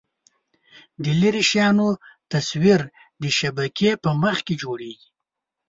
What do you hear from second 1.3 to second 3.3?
شیانو تصویر د